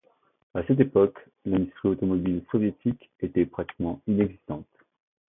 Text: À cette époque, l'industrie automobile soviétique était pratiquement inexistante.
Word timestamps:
À 0.55 0.63
cette 0.65 0.79
époque, 0.79 1.19
l'industrie 1.45 1.89
automobile 1.89 2.41
soviétique 2.51 3.11
était 3.19 3.45
pratiquement 3.45 4.01
inexistante. 4.07 4.65